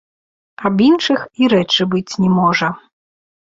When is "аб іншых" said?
0.69-1.19